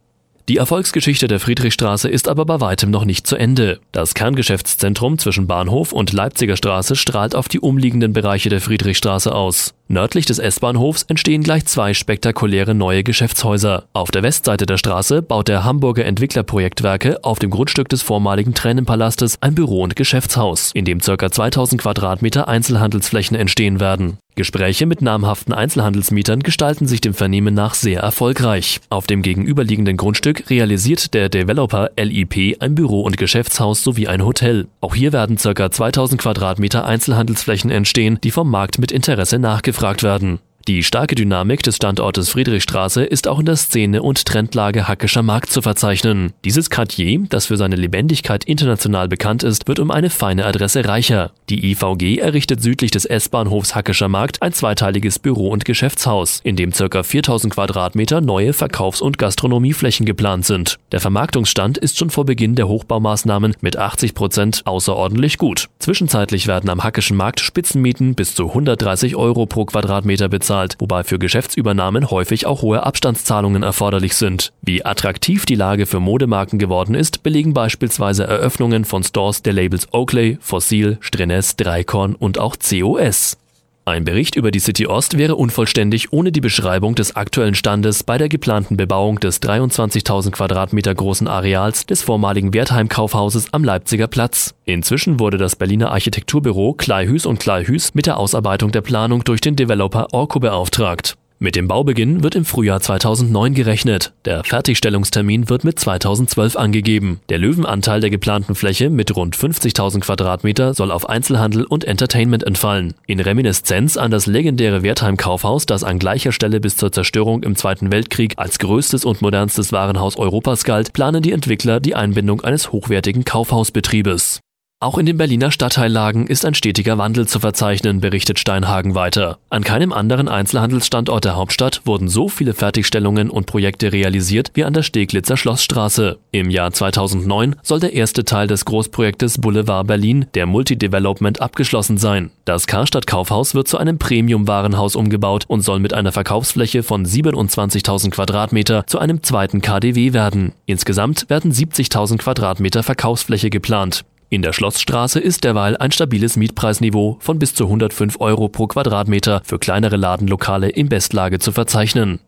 Die 0.48 0.58
Erfolgsgeschichte 0.58 1.28
der 1.28 1.40
Friedrichstraße 1.40 2.08
ist 2.08 2.28
aber 2.28 2.46
bei 2.46 2.62
weitem 2.62 2.92
noch 2.92 3.04
nicht 3.04 3.26
zu 3.26 3.36
Ende. 3.36 3.80
Das 3.92 4.14
Kerngeschäftszentrum 4.14 5.18
zwischen 5.18 5.48
Bahnhof 5.48 5.92
und 5.92 6.14
Leipziger 6.14 6.56
Straße 6.56 6.96
strahlt 6.96 7.34
auf 7.34 7.48
die 7.48 7.60
umliegenden 7.60 8.14
Bereiche 8.14 8.50
der 8.50 8.62
Friedrichstraße 8.62 9.34
aus. 9.34 9.74
Nördlich 9.88 10.28
des 10.28 10.38
S-Bahnhofs 10.38 11.02
entstehen 11.04 11.42
gleich 11.42 11.66
zwei 11.66 11.96
spektakuläre 11.96 12.76
neue 12.76 13.04
Geschäftshäuser. 13.04 13.86
Auf 13.94 14.12
der 14.12 14.22
Westseite 14.22 14.68
der 14.68 14.78
Straße 14.78 15.24
baut 15.24 15.48
der 15.48 15.64
Hamburger 15.64 16.06
Entwicklerprojektwerke 16.06 17.24
auf 17.24 17.40
dem 17.40 17.50
Grundstück 17.50 17.90
des 17.90 18.04
vormaligen 18.04 18.54
Tränenpalastes 18.54 19.42
ein 19.42 19.56
Büro- 19.56 19.82
und 19.82 19.96
Geschäftshaus, 19.96 20.72
in 20.76 20.86
dem 20.86 21.00
ca. 21.00 21.32
2000 21.32 21.82
Quadratmeter 21.82 22.48
Einzelhandelsflächen 22.48 23.36
entstehen 23.36 23.80
werden. 23.80 24.20
Gespräche 24.36 24.86
mit 24.86 25.02
namhaften 25.02 25.54
Einzelhandelsmietern 25.54 26.42
gestalten 26.42 26.88
sich 26.88 27.02
dem 27.02 27.14
Vernehmen 27.14 27.54
nach 27.54 27.74
sehr 27.74 28.02
erfolgreich. 28.02 28.82
Auf 28.90 29.08
dem 29.08 29.22
gegenüberliegenden 29.22 29.98
Grundstück 29.98 30.50
realisiert 30.50 31.14
der 31.14 31.30
Developer 31.30 31.92
LIP 31.98 32.58
ein 32.60 32.76
Büro- 32.76 33.02
und 33.02 33.18
Geschäftshaus 33.18 33.84
sowie 33.84 34.08
ein 34.08 34.26
Hotel. 34.26 34.68
Auch 34.82 34.94
hier 34.94 35.14
werden 35.14 35.38
ca. 35.38 35.72
2000 35.72 36.22
Quadratmeter 36.22 36.86
Einzelhandelsflächen 36.86 37.72
entstehen, 37.72 38.20
die 38.24 38.32
vom 38.32 38.52
Markt 38.52 38.78
mit 38.78 38.92
Interesse 38.92 39.40
nachgefragt 39.40 39.96
gefragt 39.96 40.04
werden. 40.04 40.40
Die 40.68 40.82
starke 40.82 41.14
Dynamik 41.14 41.62
des 41.62 41.76
Standortes 41.76 42.32
Friedrichstraße 42.32 43.04
ist 43.04 43.28
auch 43.28 43.38
in 43.38 43.46
der 43.46 43.56
Szene 43.56 44.02
und 44.02 44.26
Trendlage 44.26 44.88
Hackischer 44.88 45.22
Markt 45.22 45.52
zu 45.52 45.62
verzeichnen. 45.62 46.34
Dieses 46.44 46.72
Quartier, 46.72 47.22
das 47.30 47.46
für 47.46 47.56
seine 47.56 47.76
Lebendigkeit 47.76 48.44
international 48.46 49.08
bekannt 49.08 49.44
ist, 49.44 49.68
wird 49.68 49.78
um 49.78 49.92
eine 49.92 50.10
feine 50.10 50.44
Adresse 50.44 50.84
reicher. 50.86 51.34
Die 51.50 51.70
IVG 51.70 52.18
errichtet 52.18 52.64
südlich 52.64 52.90
des 52.90 53.06
S-Bahnhofs 53.06 53.76
Hackischer 53.76 54.08
Markt 54.08 54.42
ein 54.42 54.54
zweiteiliges 54.54 55.20
Büro- 55.20 55.50
und 55.50 55.66
Geschäftshaus, 55.66 56.40
in 56.44 56.56
dem 56.56 56.72
ca. 56.72 57.04
4000 57.04 57.54
Quadratmeter 57.54 58.22
neue 58.22 58.52
Verkaufs- 58.52 59.02
und 59.02 59.20
Gastronomieflächen 59.20 60.08
geplant 60.08 60.48
sind. 60.48 60.80
Der 60.92 61.00
Vermarktungsstand 61.00 61.78
ist 61.78 62.00
schon 62.00 62.10
vor 62.10 62.26
Beginn 62.26 62.56
der 62.56 62.68
Hochbaumaßnahmen 62.68 63.56
mit 63.62 63.78
80 63.78 64.16
Prozent 64.16 64.62
außerordentlich 64.66 65.38
gut. 65.38 65.68
Zwischenzeitlich 65.78 66.48
werden 66.48 66.72
am 66.72 66.84
Hackischen 66.84 67.18
Markt 67.18 67.40
Spitzenmieten 67.40 68.16
bis 68.16 68.34
zu 68.34 68.48
130 68.48 69.16
Euro 69.16 69.46
pro 69.46 69.66
Quadratmeter 69.66 70.28
bezahlt 70.28 70.55
bezahlt, 70.56 70.76
wobei 70.80 71.04
für 71.04 71.20
Geschäftsübernahmen 71.20 72.10
häufig 72.10 72.46
auch 72.46 72.62
hohe 72.62 72.84
Abstandszahlungen 72.84 73.64
erforderlich 73.64 74.16
sind. 74.16 74.54
Wie 74.62 74.86
attraktiv 74.86 75.46
die 75.46 75.56
Lage 75.56 75.86
für 75.86 76.00
Modemarken 76.00 76.60
geworden 76.60 76.96
ist, 76.96 77.24
belegen 77.24 77.54
beispielsweise 77.54 78.26
Eröffnungen 78.26 78.86
von 78.86 79.04
Stores 79.04 79.42
der 79.42 79.54
Labels 79.54 79.88
Oakley, 79.92 80.38
Fossil, 80.40 80.98
Strenes, 81.02 81.56
Dreikorn 81.58 82.16
und 82.16 82.40
auch 82.40 82.56
COS. 82.58 83.38
Ein 83.88 84.04
Bericht 84.04 84.36
über 84.36 84.50
die 84.50 84.58
City 84.58 84.88
Ost 84.88 85.16
wäre 85.16 85.36
unvollständig 85.36 86.12
ohne 86.12 86.32
die 86.32 86.42
Beschreibung 86.42 86.96
des 86.96 87.16
aktuellen 87.16 87.54
Standes 87.54 88.04
bei 88.04 88.18
der 88.18 88.30
geplanten 88.30 88.78
Bebauung 88.78 89.20
des 89.20 89.44
23.000 89.44 90.32
Quadratmeter 90.32 90.96
großen 90.96 91.28
Areals 91.28 91.86
des 91.86 92.02
vormaligen 92.02 92.52
Wertheim-Kaufhauses 92.52 93.54
am 93.54 93.64
Leipziger 93.64 94.08
Platz. 94.08 94.56
Inzwischen 94.66 95.20
wurde 95.20 95.38
das 95.38 95.56
Berliner 95.56 95.92
Architekturbüro 95.92 96.74
Kleihüs 96.74 97.28
und 97.28 97.40
Kleihüs 97.40 97.94
mit 97.94 98.08
der 98.08 98.18
Ausarbeitung 98.18 98.72
der 98.72 98.82
Planung 98.82 99.24
durch 99.24 99.40
den 99.40 99.56
Developer 99.56 100.08
Orco 100.14 100.40
beauftragt. 100.40 101.16
Mit 101.38 101.58
dem 101.58 101.68
Baubeginn 101.68 102.24
wird 102.24 102.36
im 102.36 102.46
Frühjahr 102.46 102.80
2009 102.80 103.54
gerechnet. 103.54 104.14
Der 104.24 104.46
Fertigstellungstermin 104.46 105.50
wird 105.50 105.66
mit 105.66 105.78
2012 105.78 106.56
angegeben. 106.56 107.20
Der 107.28 107.38
Löwenanteil 107.38 108.00
der 108.00 108.10
geplanten 108.10 108.56
Fläche 108.56 108.90
mit 108.90 109.14
rund 109.16 109.36
50.000 109.36 110.00
Quadratmeter 110.00 110.74
soll 110.74 110.92
auf 110.92 111.10
Einzelhandel 111.10 111.66
und 111.66 111.84
Entertainment 111.84 112.44
entfallen. 112.44 112.94
In 113.06 113.20
Reminiszenz 113.20 113.98
an 113.98 114.12
das 114.12 114.28
legendäre 114.28 114.82
Wertheim-Kaufhaus, 114.82 115.66
das 115.66 115.84
an 115.84 116.00
gleicher 116.00 116.32
Stelle 116.32 116.62
bis 116.62 116.78
zur 116.78 116.94
Zerstörung 116.94 117.44
im 117.44 117.58
Zweiten 117.58 117.92
Weltkrieg 117.92 118.36
als 118.38 118.58
größtes 118.60 119.04
und 119.04 119.22
modernstes 119.22 119.74
Warenhaus 119.74 120.16
Europas 120.16 120.64
galt, 120.64 120.94
planen 120.94 121.22
die 121.22 121.34
Entwickler 121.34 121.82
die 121.82 121.96
Einbindung 121.96 122.42
eines 122.42 122.72
hochwertigen 122.72 123.26
Kaufhausbetriebes. 123.26 124.40
Auch 124.86 125.00
in 125.00 125.08
den 125.08 125.18
Berliner 125.18 125.50
Stadtteillagen 125.50 126.28
ist 126.28 126.46
ein 126.46 126.54
stetiger 126.54 127.00
Wandel 127.00 127.28
zu 127.28 127.40
verzeichnen, 127.40 128.02
berichtet 128.02 128.38
Steinhagen 128.38 128.94
weiter. 128.94 129.40
An 129.50 129.64
keinem 129.64 129.92
anderen 129.92 130.28
Einzelhandelsstandort 130.28 131.26
der 131.26 131.36
Hauptstadt 131.36 131.82
wurden 131.86 132.08
so 132.08 132.30
viele 132.30 132.54
Fertigstellungen 132.54 133.32
und 133.32 133.48
Projekte 133.48 133.92
realisiert 133.92 134.52
wie 134.54 134.64
an 134.64 134.74
der 134.74 134.84
Steglitzer 134.84 135.38
Schlossstraße. 135.38 136.20
Im 136.30 136.52
Jahr 136.52 136.72
2009 136.72 137.56
soll 137.64 137.80
der 137.80 137.94
erste 137.94 138.26
Teil 138.26 138.46
des 138.46 138.64
Großprojektes 138.66 139.42
Boulevard 139.42 139.88
Berlin, 139.88 140.28
der 140.36 140.46
Multidevelopment, 140.46 141.42
abgeschlossen 141.42 141.98
sein. 141.98 142.30
Das 142.46 142.68
Karstadt 142.68 143.08
Kaufhaus 143.08 143.56
wird 143.56 143.68
zu 143.68 143.80
einem 143.80 143.98
Premium-Warenhaus 143.98 144.96
umgebaut 144.96 145.46
und 145.48 145.62
soll 145.62 145.80
mit 145.80 145.96
einer 145.96 146.12
Verkaufsfläche 146.12 146.84
von 146.84 147.08
27.000 147.08 148.12
Quadratmeter 148.12 148.86
zu 148.86 149.00
einem 149.00 149.24
zweiten 149.24 149.62
KDW 149.62 150.14
werden. 150.14 150.52
Insgesamt 150.68 151.28
werden 151.28 151.52
70.000 151.52 152.20
Quadratmeter 152.20 152.84
Verkaufsfläche 152.84 153.50
geplant. 153.50 154.06
In 154.30 154.42
der 154.42 154.54
Schlossstraße 154.54 155.20
ist 155.20 155.44
derweil 155.44 155.78
ein 155.78 155.92
stabiles 155.92 156.36
Mietpreisniveau 156.36 157.18
von 157.20 157.40
bis 157.40 157.54
zu 157.54 157.66
105 157.66 158.20
Euro 158.20 158.50
pro 158.50 158.68
Quadratmeter 158.68 159.42
für 159.44 159.60
kleinere 159.60 159.98
Ladenlokale 159.98 160.70
in 160.70 160.90
Bestlage 160.90 161.40
zu 161.40 161.52
verzeichnen. 161.52 162.20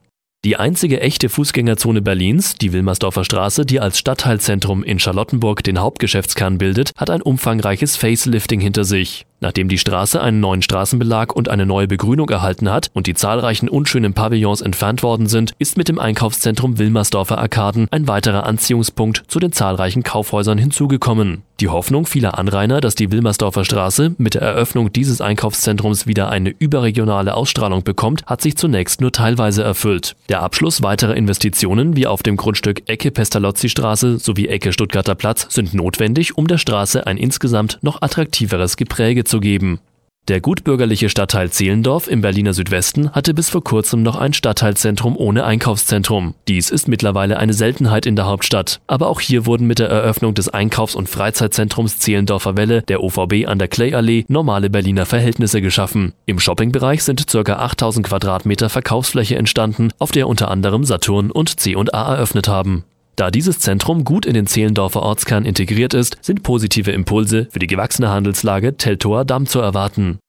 Die 0.45 0.55
einzige 0.55 1.01
echte 1.01 1.29
Fußgängerzone 1.29 2.01
Berlins, 2.01 2.55
die 2.55 2.71
Wilmersdorfer 2.71 3.25
Straße, 3.25 3.65
die 3.65 3.79
als 3.79 3.99
Stadtteilzentrum 3.99 4.83
in 4.83 4.99
Charlottenburg 4.99 5.63
den 5.63 5.79
Hauptgeschäftskern 5.79 6.57
bildet, 6.57 6.91
hat 6.95 7.09
ein 7.09 7.21
umfangreiches 7.21 7.97
Facelifting 7.97 8.61
hinter 8.61 8.85
sich. 8.85 9.26
Nachdem 9.39 9.69
die 9.69 9.77
Straße 9.77 10.19
einen 10.19 10.39
neuen 10.39 10.63
Straßenbelag 10.63 11.35
und 11.35 11.47
eine 11.47 11.67
neue 11.67 11.87
Begrünung 11.87 12.29
erhalten 12.29 12.71
hat 12.71 12.89
und 12.93 13.05
die 13.05 13.13
zahlreichen 13.13 13.69
unschönen 13.69 14.13
Pavillons 14.13 14.61
entfernt 14.61 15.03
worden 15.03 15.27
sind, 15.27 15.53
ist 15.59 15.77
mit 15.77 15.89
dem 15.89 15.99
Einkaufszentrum 15.99 16.79
Wilmersdorfer 16.79 17.37
Arkaden 17.37 17.87
ein 17.91 18.07
weiterer 18.07 18.45
Anziehungspunkt 18.47 19.23
zu 19.27 19.39
den 19.39 19.51
zahlreichen 19.51 20.01
Kaufhäusern 20.01 20.57
hinzugekommen. 20.57 21.43
Die 21.59 21.69
Hoffnung 21.69 22.05
vieler 22.05 22.37
Anrainer, 22.37 22.81
dass 22.81 22.93
die 22.93 23.11
Wilmersdorfer 23.11 23.65
Straße 23.65 24.13
mit 24.19 24.35
der 24.35 24.43
Eröffnung 24.43 24.93
dieses 24.93 25.21
Einkaufszentrums 25.21 26.05
wieder 26.05 26.29
eine 26.29 26.53
überregionale 26.57 27.33
Ausstrahlung 27.33 27.83
bekommt, 27.83 28.23
hat 28.27 28.41
sich 28.41 28.57
zunächst 28.57 29.01
nur 29.01 29.11
teilweise 29.11 29.63
erfüllt. 29.63 30.15
Der 30.29 30.43
Abschluss 30.43 30.83
weiterer 30.83 31.15
Investitionen 31.15 31.95
wie 31.95 32.05
auf 32.05 32.21
dem 32.21 32.37
Grundstück 32.37 32.87
Ecke 32.87 33.09
Pestalozzi 33.09 33.69
Straße 33.69 34.19
sowie 34.19 34.47
Ecke 34.47 34.71
Stuttgarter 34.71 35.15
Platz 35.15 35.47
sind 35.49 35.73
notwendig, 35.73 36.37
um 36.37 36.45
der 36.45 36.59
Straße 36.59 37.07
ein 37.07 37.17
insgesamt 37.17 37.79
noch 37.81 38.03
attraktiveres 38.03 38.77
Gepräge 38.77 39.23
zu 39.27 39.39
geben. 39.39 39.79
Der 40.27 40.41
gutbürgerliche 40.41 41.07
Stadtteil 41.07 41.51
Zehlendorf 41.51 42.09
im 42.09 42.19
Berliner 42.19 42.53
Südwesten 42.53 43.11
hatte 43.11 43.33
bis 43.33 43.49
vor 43.49 43.63
kurzem 43.63 44.03
noch 44.03 44.17
ein 44.17 44.33
Stadtteilzentrum 44.33 45.15
ohne 45.15 45.45
Einkaufszentrum. 45.45 46.35
Dies 46.49 46.69
ist 46.69 46.89
mittlerweile 46.89 47.37
eine 47.37 47.53
Seltenheit 47.53 48.05
in 48.05 48.17
der 48.17 48.25
Hauptstadt. 48.25 48.81
Aber 48.87 49.07
auch 49.07 49.21
hier 49.21 49.45
wurden 49.45 49.67
mit 49.67 49.79
der 49.79 49.87
Eröffnung 49.87 50.33
des 50.33 50.49
Einkaufs- 50.49 50.95
und 50.95 51.07
Freizeitzentrums 51.07 51.99
Zehlendorfer 51.99 52.57
Welle, 52.57 52.81
der 52.81 53.03
OVB 53.03 53.47
an 53.47 53.57
der 53.57 53.69
Clayallee, 53.69 54.25
normale 54.27 54.69
Berliner 54.69 55.05
Verhältnisse 55.05 55.61
geschaffen. 55.61 56.11
Im 56.25 56.39
Shoppingbereich 56.39 57.03
sind 57.05 57.25
ca. 57.25 57.53
8000 57.53 58.05
Quadratmeter 58.05 58.67
Verkaufsfläche 58.67 59.37
entstanden, 59.37 59.91
auf 59.97 60.11
der 60.11 60.27
unter 60.27 60.51
anderem 60.51 60.83
Saturn 60.83 61.31
und 61.31 61.57
C&A 61.57 62.15
eröffnet 62.15 62.49
haben. 62.49 62.83
Da 63.17 63.31
dieses 63.31 63.57
Zentrum 63.57 64.03
gut 64.03 64.27
in 64.27 64.35
den 64.35 64.45
Zehlendorfer 64.45 65.01
Ortskern 65.01 65.43
integriert 65.43 65.95
ist, 65.95 66.17
sind 66.21 66.43
positive 66.43 66.91
Impulse 66.91 67.47
für 67.49 67.57
die 67.57 67.65
gewachsene 67.65 68.09
Handelslage 68.09 68.77
Teltower 68.77 69.25
Damm 69.25 69.47
zu 69.47 69.59
erwarten. 69.59 70.19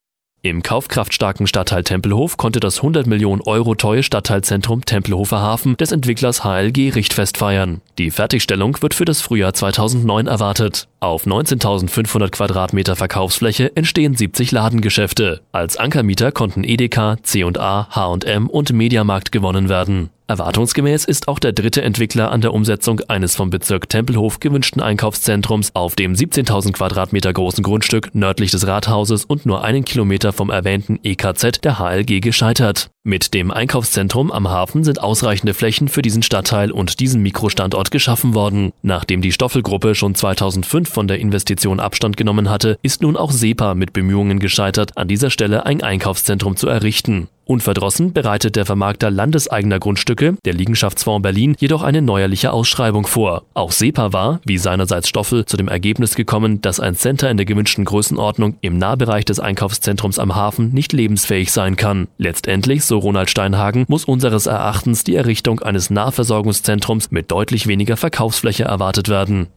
Im 0.41 0.63
kaufkraftstarken 0.63 1.47
Stadtteil 1.47 1.85
Tempelhof 1.85 2.39
konnte 2.39 2.61
das 2.61 2.79
100 2.79 3.07
Millionen 3.07 3.43
Euro 3.43 3.75
teure 3.75 4.03
Stadtteilzentrum 4.03 4.87
Tempelhofer 4.87 5.43
Hafen 5.43 5.77
des 5.77 5.93
Entwicklers 5.93 6.45
HLG 6.45 6.95
Richtfest 6.95 7.37
feiern. 7.37 7.83
Die 7.99 8.11
Fertigstellung 8.11 8.81
wird 8.81 8.95
für 8.95 9.05
das 9.05 9.21
Frühjahr 9.21 9.53
2009 9.53 10.27
erwartet. 10.27 10.89
Auf 11.01 11.27
19.500 11.27 12.31
Quadratmeter 12.31 12.97
Verkaufsfläche 12.97 13.77
entstehen 13.77 14.17
70 14.17 14.51
Ladengeschäfte. 14.53 15.43
Als 15.53 15.77
Ankermieter 15.77 16.33
konnten 16.33 16.65
Edeka, 16.65 17.19
C&A, 17.23 17.89
H&M 17.91 18.49
und 18.49 18.73
Mediamarkt 18.73 19.31
gewonnen 19.31 19.69
werden. 19.69 20.09
Erwartungsgemäß 20.29 21.07
ist 21.07 21.27
auch 21.27 21.39
der 21.39 21.53
dritte 21.53 21.81
Entwickler 21.81 22.31
an 22.31 22.43
der 22.43 22.53
Umsetzung 22.53 23.01
eines 23.09 23.35
vom 23.35 23.49
Bezirk 23.49 23.89
Tempelhof 23.89 24.41
gewünschten 24.41 24.83
Einkaufszentrums 24.83 25.75
auf 25.75 25.97
dem 25.97 26.13
17.000 26.13 26.73
Quadratmeter 26.73 27.33
großen 27.33 27.65
Grundstück 27.65 28.15
nördlich 28.15 28.51
des 28.51 28.67
Rathauses 28.67 29.25
und 29.25 29.47
nur 29.47 29.65
einen 29.65 29.87
Kilometer 29.87 30.35
vom 30.35 30.51
erwähnten 30.51 31.01
EKZ 31.03 31.65
der 31.65 31.79
HLG 31.79 32.21
gescheitert. 32.21 32.91
Mit 33.09 33.33
dem 33.33 33.51
Einkaufszentrum 33.51 34.31
am 34.31 34.51
Hafen 34.51 34.85
sind 34.85 35.01
ausreichende 35.01 35.55
Flächen 35.55 35.89
für 35.89 36.03
diesen 36.03 36.23
Stadtteil 36.23 36.71
und 36.71 37.01
diesen 37.01 37.23
Mikrostandort 37.23 37.91
geschaffen 37.91 38.35
worden. 38.35 38.75
Nachdem 38.83 39.23
die 39.23 39.33
Stoffelgruppe 39.33 39.95
schon 39.95 40.15
2005 40.15 40.91
von 40.91 41.09
der 41.09 41.19
Investition 41.19 41.81
Abstand 41.81 42.19
genommen 42.19 42.51
hatte, 42.51 42.79
ist 42.83 43.01
nun 43.01 43.17
auch 43.17 43.33
SEPA 43.33 43.75
mit 43.75 43.95
Bemühungen 43.95 44.41
gescheitert, 44.41 44.99
an 44.99 45.09
dieser 45.09 45.31
Stelle 45.31 45.65
ein 45.65 45.83
Einkaufszentrum 45.83 46.57
zu 46.57 46.69
errichten. 46.69 47.29
Unverdrossen 47.49 48.13
bereitet 48.13 48.57
der 48.57 48.67
Vermarkter 48.67 49.11
landeseigener 49.11 49.79
Grundstücke, 49.79 50.37
der 50.45 50.53
Liegenschaftsfonds 50.53 51.23
Berlin, 51.23 51.57
jedoch 51.59 51.83
eine 51.83 52.03
neuerliche 52.03 52.53
Ausschreibung 52.53 53.07
vor. 53.07 53.45
Auch 53.55 53.73
SEPA 53.73 54.13
war, 54.13 54.41
wie 54.45 54.59
seinerseits 54.59 55.09
Stoffel, 55.09 55.47
zu 55.47 55.57
dem 55.57 55.67
Ergebnis 55.67 56.15
gekommen, 56.15 56.61
dass 56.61 56.79
ein 56.79 56.95
Center 56.95 57.31
in 57.31 57.39
der 57.39 57.47
gewünschten 57.47 57.87
Größenordnung 57.87 58.59
im 58.61 58.77
Nahbereich 58.77 59.25
des 59.25 59.41
Einkaufszentrums 59.41 60.19
am 60.19 60.35
Hafen 60.35 60.75
nicht 60.75 60.93
lebensfähig 60.93 61.51
sein 61.51 61.77
kann. 61.77 62.09
Letztendlich, 62.19 62.85
so 62.85 62.98
Ronald 62.99 63.31
Steinhagen, 63.31 63.85
muss 63.89 64.05
unseres 64.05 64.47
Erachtens 64.47 65.05
die 65.05 65.17
Errichtung 65.17 65.61
eines 65.61 65.91
Nahversorgungszentrums 65.91 67.11
mit 67.11 67.31
deutlich 67.31 67.67
weniger 67.67 67.97
Verkaufsfläche 67.97 68.65
erwartet 68.65 69.09
werden. 69.09 69.49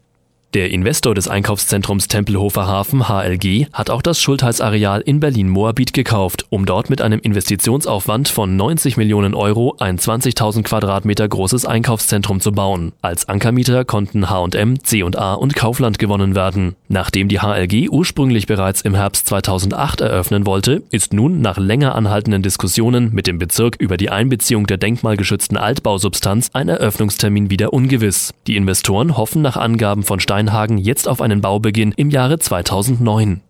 Der 0.54 0.70
Investor 0.70 1.14
des 1.14 1.28
Einkaufszentrums 1.28 2.08
Tempelhofer 2.08 2.66
Hafen 2.66 3.08
HLG 3.08 3.68
hat 3.72 3.88
auch 3.88 4.02
das 4.02 4.20
Schultheißareal 4.20 5.00
in 5.00 5.18
Berlin-Moabit 5.18 5.94
gekauft, 5.94 6.44
um 6.50 6.66
dort 6.66 6.90
mit 6.90 7.00
einem 7.00 7.20
Investitionsaufwand 7.20 8.28
von 8.28 8.54
90 8.54 8.98
Millionen 8.98 9.34
Euro 9.34 9.76
ein 9.78 9.98
20.000 9.98 10.62
Quadratmeter 10.62 11.26
großes 11.26 11.64
Einkaufszentrum 11.64 12.40
zu 12.40 12.52
bauen. 12.52 12.92
Als 13.00 13.30
Ankermieter 13.30 13.86
konnten 13.86 14.28
H&M, 14.28 14.84
C&A 14.84 15.32
und 15.32 15.56
Kaufland 15.56 15.98
gewonnen 15.98 16.34
werden. 16.34 16.76
Nachdem 16.86 17.28
die 17.28 17.40
HLG 17.40 17.88
ursprünglich 17.88 18.46
bereits 18.46 18.82
im 18.82 18.94
Herbst 18.94 19.28
2008 19.28 20.02
eröffnen 20.02 20.44
wollte, 20.44 20.82
ist 20.90 21.14
nun 21.14 21.40
nach 21.40 21.56
länger 21.56 21.94
anhaltenden 21.94 22.42
Diskussionen 22.42 23.08
mit 23.14 23.26
dem 23.26 23.38
Bezirk 23.38 23.76
über 23.78 23.96
die 23.96 24.10
Einbeziehung 24.10 24.66
der 24.66 24.76
denkmalgeschützten 24.76 25.56
Altbausubstanz 25.56 26.50
ein 26.52 26.68
Eröffnungstermin 26.68 27.48
wieder 27.48 27.72
ungewiss. 27.72 28.34
Die 28.46 28.56
Investoren 28.56 29.16
hoffen 29.16 29.40
nach 29.40 29.56
Angaben 29.56 30.02
von 30.02 30.20
Stein 30.20 30.41
Steinhagen 30.42 30.76
jetzt 30.76 31.06
auf 31.06 31.20
einen 31.20 31.40
Baubeginn 31.40 31.92
im 31.96 32.10
Jahre 32.10 32.36
2009. 32.36 33.42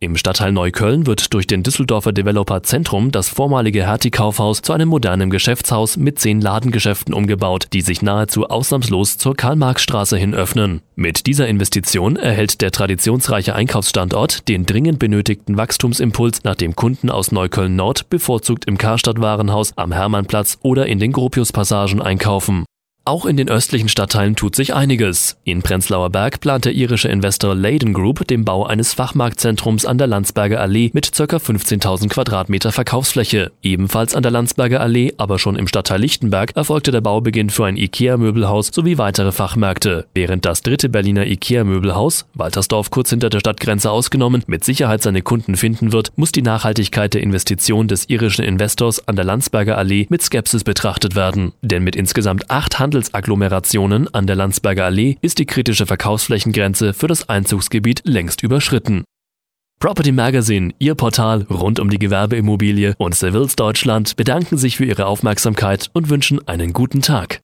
Im 0.00 0.16
Stadtteil 0.16 0.52
Neukölln 0.52 1.06
wird 1.06 1.34
durch 1.34 1.46
den 1.46 1.62
Düsseldorfer 1.62 2.12
Developer 2.12 2.62
Zentrum 2.62 3.10
das 3.10 3.28
vormalige 3.28 3.86
Hertie-Kaufhaus 3.86 4.62
zu 4.62 4.72
einem 4.72 4.88
modernen 4.88 5.28
Geschäftshaus 5.28 5.98
mit 5.98 6.18
zehn 6.18 6.40
Ladengeschäften 6.40 7.12
umgebaut, 7.12 7.66
die 7.74 7.82
sich 7.82 8.00
nahezu 8.00 8.46
ausnahmslos 8.46 9.18
zur 9.18 9.36
Karl-Marx-Straße 9.36 10.16
hin 10.16 10.34
öffnen. 10.34 10.80
Mit 10.94 11.26
dieser 11.26 11.48
Investition 11.48 12.16
erhält 12.16 12.62
der 12.62 12.70
traditionsreiche 12.70 13.54
Einkaufsstandort 13.54 14.48
den 14.48 14.64
dringend 14.64 14.98
benötigten 14.98 15.58
Wachstumsimpuls, 15.58 16.44
nachdem 16.44 16.76
Kunden 16.76 17.10
aus 17.10 17.30
Neukölln 17.30 17.76
Nord 17.76 18.08
bevorzugt 18.08 18.64
im 18.64 18.78
Karstadt-Warenhaus 18.78 19.72
am 19.76 19.92
Hermannplatz 19.92 20.58
oder 20.62 20.86
in 20.86 20.98
den 20.98 21.12
Gropius-Passagen 21.12 22.00
einkaufen. 22.00 22.64
Auch 23.08 23.24
in 23.24 23.38
den 23.38 23.48
östlichen 23.48 23.88
Stadtteilen 23.88 24.36
tut 24.36 24.54
sich 24.54 24.74
einiges. 24.74 25.38
In 25.44 25.62
Prenzlauer 25.62 26.10
Berg 26.10 26.40
plant 26.40 26.66
der 26.66 26.74
irische 26.74 27.08
Investor 27.08 27.54
Leyden 27.54 27.94
Group 27.94 28.28
den 28.28 28.44
Bau 28.44 28.66
eines 28.66 28.92
Fachmarktzentrums 28.92 29.86
an 29.86 29.96
der 29.96 30.06
Landsberger 30.06 30.60
Allee 30.60 30.90
mit 30.92 31.10
ca. 31.16 31.24
15.000 31.24 32.10
Quadratmeter 32.10 32.70
Verkaufsfläche. 32.70 33.50
Ebenfalls 33.62 34.14
an 34.14 34.22
der 34.22 34.30
Landsberger 34.30 34.82
Allee, 34.82 35.14
aber 35.16 35.38
schon 35.38 35.56
im 35.56 35.68
Stadtteil 35.68 36.02
Lichtenberg, 36.02 36.54
erfolgte 36.54 36.90
der 36.90 37.00
Baubeginn 37.00 37.48
für 37.48 37.64
ein 37.64 37.78
IKEA-Möbelhaus 37.78 38.72
sowie 38.74 38.98
weitere 38.98 39.32
Fachmärkte. 39.32 40.04
Während 40.12 40.44
das 40.44 40.60
dritte 40.60 40.90
Berliner 40.90 41.24
IKEA-Möbelhaus, 41.24 42.26
Waltersdorf 42.34 42.90
kurz 42.90 43.08
hinter 43.08 43.30
der 43.30 43.40
Stadtgrenze 43.40 43.90
ausgenommen, 43.90 44.42
mit 44.46 44.64
Sicherheit 44.64 45.00
seine 45.00 45.22
Kunden 45.22 45.56
finden 45.56 45.92
wird, 45.92 46.12
muss 46.16 46.32
die 46.32 46.42
Nachhaltigkeit 46.42 47.14
der 47.14 47.22
Investition 47.22 47.88
des 47.88 48.10
irischen 48.10 48.44
Investors 48.44 49.08
an 49.08 49.16
der 49.16 49.24
Landsberger 49.24 49.78
Allee 49.78 50.04
mit 50.10 50.20
Skepsis 50.20 50.62
betrachtet 50.62 51.16
werden. 51.16 51.52
Denn 51.62 51.82
mit 51.82 51.96
insgesamt 51.96 52.50
acht 52.50 52.78
Handels 52.78 52.97
Handelsagglomerationen 52.98 54.12
an 54.12 54.26
der 54.26 54.34
Landsberger 54.34 54.86
Allee 54.86 55.18
ist 55.20 55.38
die 55.38 55.46
kritische 55.46 55.86
Verkaufsflächengrenze 55.86 56.92
für 56.92 57.06
das 57.06 57.28
Einzugsgebiet 57.28 58.02
längst 58.04 58.42
überschritten. 58.42 59.04
Property 59.78 60.10
Magazine, 60.10 60.74
Ihr 60.80 60.96
Portal 60.96 61.42
rund 61.42 61.78
um 61.78 61.90
die 61.90 62.00
Gewerbeimmobilie 62.00 62.94
und 62.98 63.14
Civils 63.14 63.54
Deutschland 63.54 64.16
bedanken 64.16 64.58
sich 64.58 64.76
für 64.76 64.84
Ihre 64.84 65.06
Aufmerksamkeit 65.06 65.90
und 65.92 66.10
wünschen 66.10 66.46
einen 66.48 66.72
guten 66.72 67.00
Tag. 67.00 67.40